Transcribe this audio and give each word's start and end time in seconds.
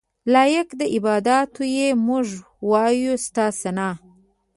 لایق 0.33 0.69
د 0.79 0.81
عباداتو 0.95 1.61
یې 1.77 1.87
موږ 2.07 2.27
وایو 2.69 3.13
ستا 3.25 3.45
ثناء. 3.61 3.95